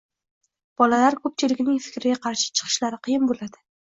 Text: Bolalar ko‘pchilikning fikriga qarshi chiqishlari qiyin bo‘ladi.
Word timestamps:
Bolalar 0.81 1.17
ko‘pchilikning 1.25 1.77
fikriga 1.87 2.17
qarshi 2.23 2.49
chiqishlari 2.61 2.99
qiyin 3.09 3.29
bo‘ladi. 3.33 3.63